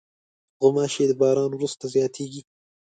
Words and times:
غوماشې 0.61 1.03
د 1.07 1.11
باران 1.21 1.51
وروسته 1.53 1.83
زیاتې 1.93 2.15
کېږي. 2.31 2.41